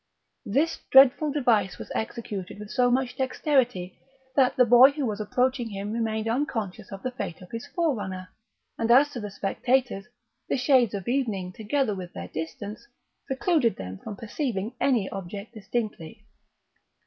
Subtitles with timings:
[0.47, 3.99] This dreadful device was executed with so much dexterity
[4.35, 8.29] that the boy who was approaching him remained unconscious of the fate of his forerunner;
[8.79, 10.07] and as to the spectators,
[10.49, 12.87] the shades of evening, together with their distance,
[13.27, 16.25] precluded them from perceiving any object distinctly.